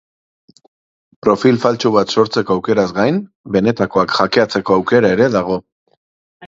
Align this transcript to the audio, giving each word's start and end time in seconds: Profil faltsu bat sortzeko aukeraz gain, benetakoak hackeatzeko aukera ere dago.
Profil 1.27 1.59
faltsu 1.65 1.91
bat 1.97 2.15
sortzeko 2.15 2.57
aukeraz 2.57 2.89
gain, 2.99 3.23
benetakoak 3.57 4.19
hackeatzeko 4.23 4.81
aukera 4.81 5.15
ere 5.19 5.31
dago. 5.39 5.63